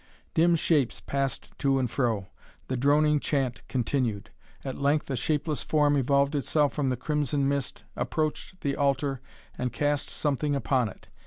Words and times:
Dim 0.33 0.55
shapes 0.55 0.99
passed 0.99 1.53
to 1.59 1.77
and 1.77 1.87
fro. 1.87 2.25
The 2.69 2.75
droning 2.75 3.19
chant 3.19 3.61
continued. 3.67 4.31
At 4.65 4.79
length 4.79 5.11
a 5.11 5.15
shapeless 5.15 5.61
form 5.61 5.95
evolved 5.95 6.33
itself 6.33 6.73
from 6.73 6.87
the 6.89 6.97
crimson 6.97 7.47
mist, 7.47 7.83
approached 7.95 8.61
the 8.61 8.75
altar 8.75 9.21
and 9.59 9.71
cast 9.71 10.09
something 10.09 10.55
upon 10.55 10.89
it. 10.89 11.09